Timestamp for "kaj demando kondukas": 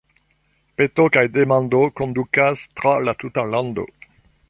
1.17-2.67